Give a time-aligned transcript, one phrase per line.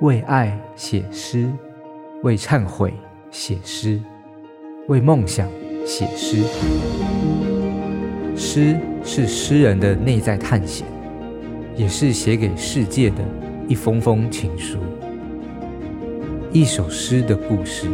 [0.00, 1.48] 为爱写诗，
[2.24, 2.92] 为忏悔
[3.30, 4.02] 写诗，
[4.88, 5.48] 为梦想
[5.86, 6.42] 写诗。
[8.36, 10.84] 诗是诗人的内在探险，
[11.76, 13.18] 也是写给世界的
[13.68, 14.78] 一封封情书。
[16.52, 17.88] 一首诗的故事。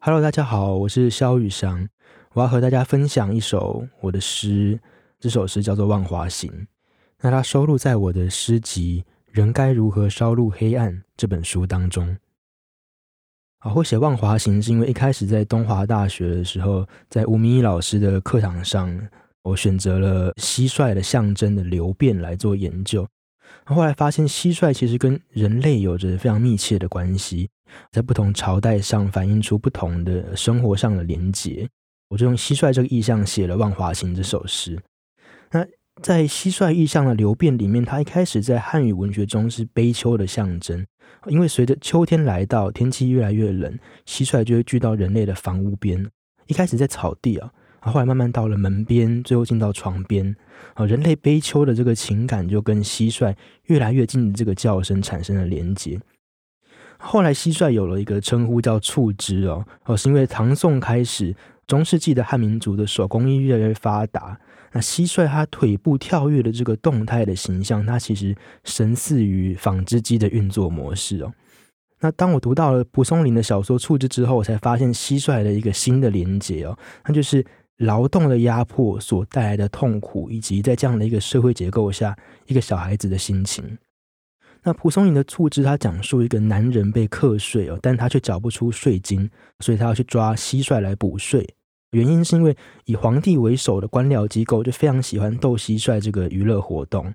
[0.00, 1.88] Hello，大家好，我是萧宇翔，
[2.32, 4.80] 我要和大家分享一首我的诗。
[5.24, 6.50] 这首诗叫做《万华行》，
[7.22, 12.14] 那它收录在我的诗集《人该如何烧入黑暗》这本书当中。
[13.60, 18.94] 啊，会写《万华行》是因为一开始在东华大学的时候，在吴明益老师的课堂上，
[19.40, 23.08] 我选择了蟋蟀的象征的流变来做研究。
[23.64, 27.48] 后来发现，蟋蟀其实跟人类有着非常密切的关系，
[27.90, 31.66] 在不同朝代上反映出不同的生活上的连结。
[32.10, 34.78] 我就用蟋蟀这个意象写了《万华行》这首诗。
[36.02, 40.84] 在蟋蟀意象的流变里面，它一开始在汉语文学中是悲秋的象征，
[41.26, 46.04] 因为随着秋天来到，天气越来越冷，蟋蟀就会聚到人类的房屋边。
[46.46, 50.34] 一开始在草地啊，后来慢慢到了门边，最后进到床边
[50.74, 50.84] 啊。
[50.84, 53.34] 人类悲秋的这个情感就跟蟋蟀
[53.66, 55.98] 越来越近的这个叫声产生了连结。
[56.98, 61.34] 后来蟋蟀有了一个称呼叫促织哦，哦，是因为唐宋开始，
[61.66, 64.38] 中世纪的汉民族的手工艺越来越发达。
[64.74, 71.32] 那蟋蟀它腿部跳跃的这个动态的形象，它其实神似于纺织机的运作模式哦。
[72.00, 76.76] 那当我读到了蒲松龄的小说《促织》之后，我才发现蟋蟀的一个新的连结哦，
[77.06, 77.46] 那就是
[77.78, 82.14] 劳动的压迫所带来的痛苦，以及在这样的一个社会结构下，
[82.46, 83.78] 一个小孩子的心情。
[84.64, 89.30] 那蒲松龄的《促织》，他讲述一个男人被课税哦，但他却缴不出税金，
[89.60, 91.48] 所以他要去抓蟋蟀来补税。
[91.94, 92.56] 原因是因为
[92.86, 97.14] 以皇帝为首的官僚机构就非常喜欢斗蟋蟀这个娱乐活动。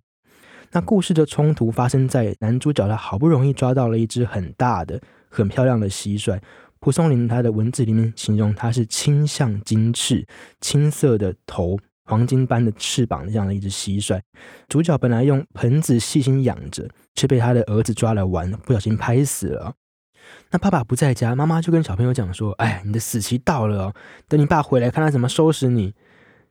[0.71, 6.39] 那故事的冲突发生在男主角他好不容易抓到了一只很大的、很漂亮的蟋蟀。
[6.79, 10.25] 蒲松龄他的文字里面形容它是青象金翅、
[10.61, 14.21] 青色的头、黄金般的翅膀这样的一只蟋蟀。
[14.69, 19.73] 主角本来用盆子细心养着，却被他的儿子抓来玩，不小心拍死了。
[20.51, 23.93] 那爸爸不在家，妈妈就跟小朋友讲说：“哎，你的死期到了哦，
[24.27, 25.93] 等你爸回来，看他怎么收拾你。”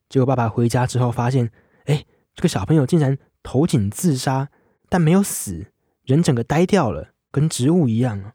[0.08, 1.50] 结果爸爸回家之后发现，
[1.84, 4.48] 哎，这个小朋友竟然投井自杀，
[4.88, 5.66] 但没有死，
[6.04, 8.32] 人整个呆掉了，跟植物一样。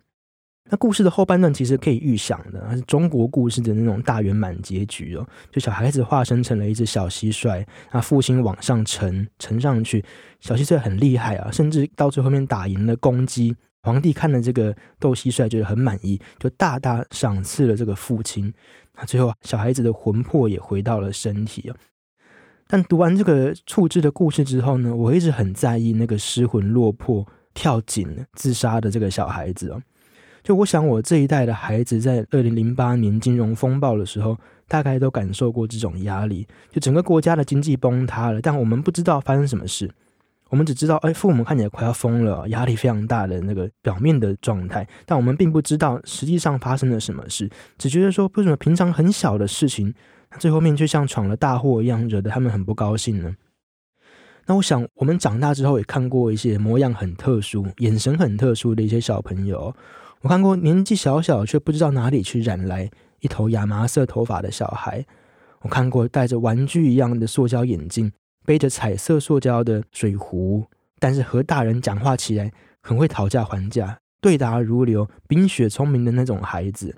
[0.70, 10.04] 那故事的后半段其实可以预想的，它是中国故事的那种大圆满结局哦，就小孩子化身成了一只小蟋蟀，那父亲往上沉，沉上去，
[10.40, 13.56] 小蟋蟀很厉害啊，甚至到最后面打赢了公鸡。
[13.84, 18.52] 皇帝看了这个斗蟋蟀，觉得很满意，就大大赏赐了这个父亲。
[18.96, 21.76] 那最后，小孩子的魂魄也回到了身体哦。
[22.66, 29.82] 但读完这个处置的故事之后呢，我一直很在意那个失魂落魄、跳井自杀的这个小孩子哦。
[30.42, 39.92] 就我想，我这一代的孩子在二零零八年金融风暴的时候，大概都感受过这种压力，就整个国家的经济崩塌了，但我们不知道发生什么事。
[40.54, 47.50] 我们只知道，哎，父母看起来快要疯了，压力非常大的那个表面的状态，但我们并不知道实际上发生了什么事，
[47.80, 49.92] 只觉得说，为什么平常很小的事情，
[50.38, 53.36] 最后面却像闯了大祸一样，惹得他们很不高兴呢？
[54.46, 59.76] 那我想，我们长大之后也看过一些模样很特殊、眼神很特殊的一些小朋友，
[60.22, 62.88] 我看过年纪小小却不知道哪里去染来
[63.22, 65.04] 一头亚麻色头发的小孩，
[65.62, 68.12] 我看过戴着玩具一样的塑胶眼镜。
[68.46, 70.66] 背着彩色塑胶的水壶，
[71.00, 76.96] 但是和大人讲话起来很会讨价还价、对答如流、冰雪聪明的那种孩子，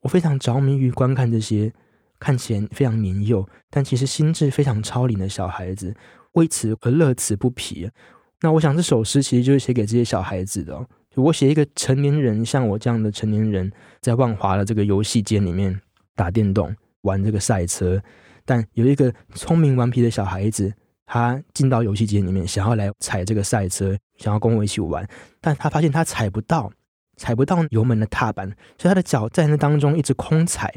[0.00, 1.72] 我非常着迷于观看这些
[2.18, 5.94] 看起来非常年幼，但其实心智非常超龄的小孩子，
[6.32, 7.90] 为此而乐此不疲。
[8.40, 10.86] 那我想这首诗其实就是写给这些小孩子的。
[11.14, 15.80] 我写一个成年人，像我这样的成年人，在万华的这个游戏间里面
[16.16, 18.02] 打电动、玩这个赛车。
[18.44, 20.72] 但有一个聪明顽皮的小孩子，
[21.06, 25.06] 他进到游戏机里面，想要来踩这个赛车，想要跟我一起玩，
[25.40, 26.70] 但他发现他踩不到，
[27.16, 30.72] 踩不到油门的踏板，所以他的脚在那当中一直空踩。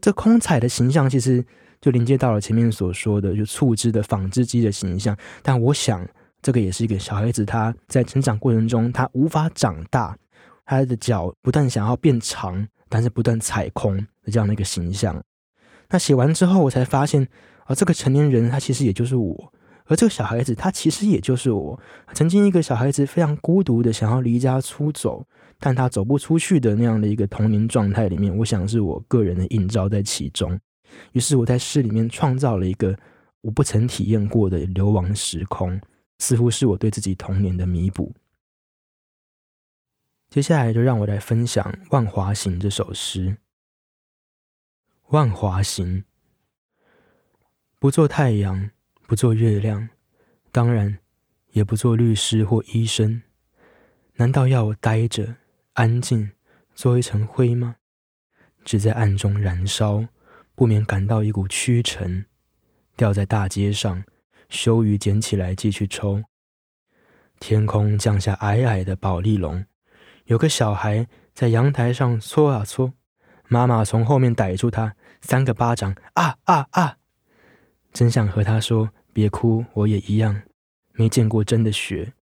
[0.00, 1.44] 这空踩的形象其实
[1.80, 5.16] 就连接到了前面所说的，就促织的纺织机的形象。
[5.42, 6.06] 但我想，
[6.42, 10.16] 这个也是一个小孩子他在成长过程中，他无法长大，
[10.64, 15.22] 他的脚不断想要变长，但是不断踩空的这样的一个形象。
[15.88, 17.26] 那写完之后，我才发现，
[17.64, 19.52] 啊，这个成年人他其实也就是我，
[19.84, 21.80] 而这个小孩子他其实也就是我。
[22.12, 25.26] 曾经一个小孩子非常孤独的想要离家出走，
[25.60, 30.58] 但他走不出去的那样的一个童年状态里面，我想是我个人的映照在其中。
[31.12, 32.96] 于是我在诗里面创造了一个
[33.40, 35.80] 我不曾体验过的流亡时空，
[36.18, 38.12] 似乎是我对自己童年的弥补。
[40.28, 43.28] 接下来就让我来分享《万华行》这首诗。
[45.10, 46.02] 《万华行》，
[47.78, 48.70] 不做太阳，
[49.06, 49.88] 不做月亮，
[50.50, 50.98] 当然
[51.52, 53.22] 也不做律师或医生。
[54.14, 55.36] 难道要我呆着，
[55.74, 56.32] 安静，
[56.74, 57.76] 做一层灰吗？
[58.64, 60.04] 只在暗中燃烧，
[60.56, 62.26] 不免感到一股屈沉。
[62.96, 64.02] 掉在大街上，
[64.48, 66.24] 羞于捡起来继续抽。
[67.38, 69.64] 天空降下矮矮的宝丽龙。
[70.24, 72.92] 有个小孩在阳台上搓啊搓，
[73.46, 76.98] 妈妈从后面逮住他，三个巴掌，啊啊啊！
[77.92, 80.42] 真想和他说：“别哭，我也一样，
[80.92, 82.12] 没见过真的雪。”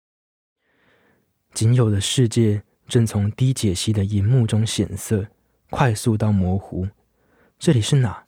[1.53, 5.27] 仅有的世界正从低解析的荧幕中显色，
[5.71, 6.89] 快速到模糊。
[7.59, 8.25] 这里是哪？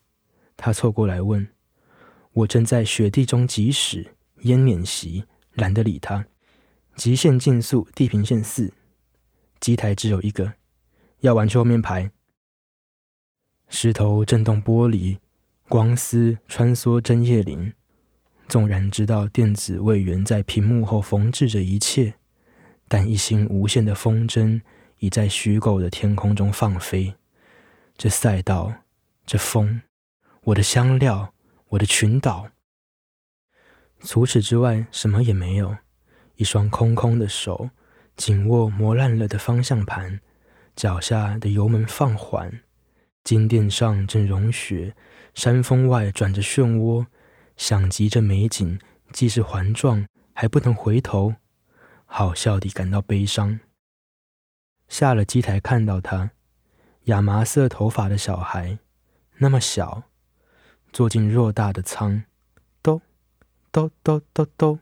[0.56, 1.46] 他凑过来问。
[2.32, 5.24] 我正在雪地中疾驶，烟碾袭，
[5.54, 6.26] 懒得理他。
[6.94, 8.72] 极限竞速，地平线四。
[9.58, 10.52] 机台只有一个，
[11.20, 12.10] 要玩去后面排。
[13.68, 15.18] 石头震动玻璃，
[15.68, 17.72] 光丝穿梭针叶林。
[18.48, 22.14] 纵然知道电子位元在屏幕后缝制着一切，
[22.88, 24.60] 但一心无限的风筝
[24.98, 27.14] 已在虚构的天空中放飞。
[27.96, 28.72] 这赛道，
[29.24, 29.82] 这风，
[30.44, 31.34] 我的香料，
[31.70, 32.48] 我的群岛。
[34.00, 35.76] 除此之外，什么也没有。
[36.36, 37.70] 一双空空的手。
[38.16, 40.20] 紧握磨烂了的方向盘，
[40.74, 42.62] 脚下的油门放缓，
[43.26, 44.94] 金殿上正融雪，
[45.34, 47.04] 山峰外转着漩涡，
[47.56, 48.78] 想及这美景，
[49.10, 51.34] 既是环状，还不能回头，
[52.04, 53.58] 好笑地感到悲伤。
[54.86, 56.30] 下了机台，看到他，
[57.06, 58.78] 亚麻色头发的小孩，
[59.38, 60.04] 那么小，
[60.92, 62.22] 坐进偌大的舱，
[62.80, 63.02] 兜
[63.72, 64.78] 兜兜兜兜，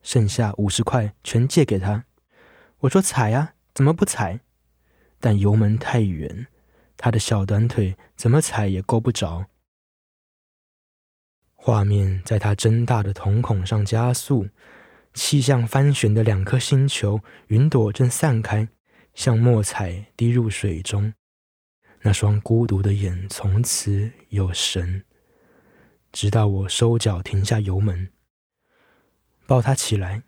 [0.00, 2.04] 剩下五十块全借给他。
[2.82, 4.38] 我说踩呀，怎么不踩？
[5.18, 6.46] 但油门太远，
[7.04, 9.44] 他的小短腿怎么踩也够不着。
[11.54, 14.48] 画面在他睁大的瞳孔上加速，
[15.12, 18.66] 气象翻旋的两颗星球，云朵正散开，
[19.12, 21.12] 像墨彩滴入水中。
[22.00, 25.04] 那双孤独的眼从此有神，
[26.10, 28.10] 直到我收脚停下油门，
[29.46, 30.22] 抱他起来，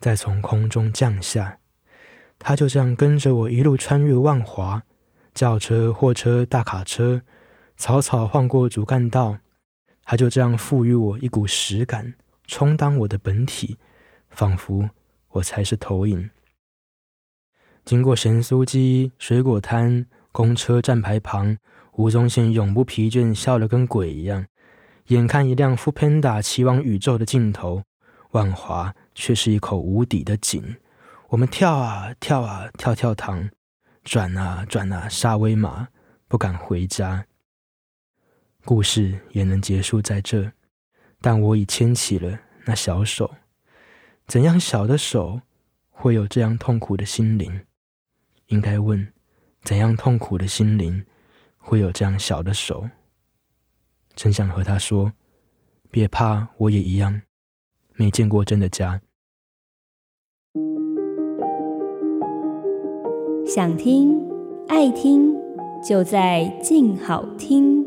[0.00, 1.58] 再从空中降下。
[2.38, 4.82] 他就这样跟着我一路穿越万华，
[5.34, 7.22] 轿车、货车、大卡车，
[7.76, 9.38] 草草晃过主干道。
[10.04, 12.14] 他就这样赋予我一股实感，
[12.46, 13.78] 充当我的本体，
[14.30, 14.90] 仿佛
[15.28, 16.28] 我才是投影。
[17.84, 21.56] 经过咸酥鸡、水果摊、公车站牌旁，
[21.92, 24.44] 吴宗宪永不疲倦，笑得跟鬼一样。
[25.06, 27.82] 眼看一辆富 Panda 骑往宇宙的尽头，
[28.32, 30.76] 万华却是一口无底的井。
[31.28, 33.50] 我们跳啊跳啊跳跳糖，
[34.04, 35.88] 转啊转啊沙威玛，
[36.26, 37.26] 不敢回家。
[38.64, 40.52] 故事也能结束在这，
[41.20, 43.34] 但我已牵起了那小手。
[44.26, 45.40] 怎样小的手
[45.90, 47.64] 会有这样痛苦的心灵？
[48.46, 49.12] 应该问：
[49.62, 51.04] 怎样痛苦的心灵
[51.58, 52.88] 会有这样小的手？
[54.14, 55.12] 真想和他说：
[55.90, 57.22] 别怕，我也一样，
[57.94, 59.00] 没见过真的家。
[63.54, 64.18] 想听、
[64.66, 65.36] 爱听，
[65.86, 67.81] 就在静好听。